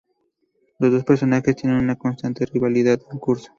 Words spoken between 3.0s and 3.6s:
en curso.